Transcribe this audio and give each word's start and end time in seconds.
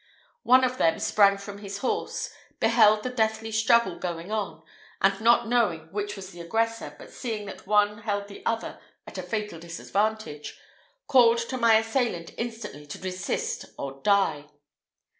One 0.41 0.63
of 0.63 0.79
them 0.79 0.97
sprang 0.97 1.37
from 1.37 1.59
his 1.59 1.77
horse, 1.77 2.31
beheld 2.59 3.03
the 3.03 3.11
deathly 3.11 3.51
struggle 3.51 3.99
going 3.99 4.31
on, 4.31 4.63
and 4.99 5.21
not 5.21 5.47
knowing 5.47 5.89
which 5.91 6.15
was 6.15 6.31
the 6.31 6.41
aggressor, 6.41 6.95
but 6.97 7.11
seeing 7.11 7.45
that 7.45 7.67
one 7.67 7.99
held 7.99 8.27
the 8.27 8.43
other 8.43 8.81
at 9.05 9.19
a 9.19 9.21
fatal 9.21 9.59
disadvantage, 9.59 10.59
called 11.05 11.37
to 11.37 11.55
my 11.59 11.75
assailant 11.75 12.31
instantly 12.39 12.87
to 12.87 12.97
desist 12.97 13.65
or 13.77 14.01
die. 14.01 14.45